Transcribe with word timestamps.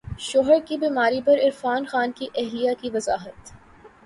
شوہر 0.19 0.59
کی 0.65 0.77
بیماری 0.77 1.21
پر 1.25 1.39
عرفان 1.43 1.85
خان 1.85 2.11
کی 2.11 2.27
اہلیہ 2.35 2.71
کی 2.81 2.89
وضاحت 2.93 3.53